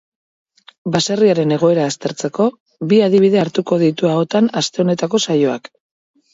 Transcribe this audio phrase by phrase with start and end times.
[0.95, 2.49] Baserriaren egoera aztertzeko,
[2.95, 5.75] bi adibide hartuko ditu ahotan aste honetako saioak.